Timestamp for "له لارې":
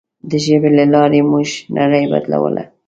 0.77-1.19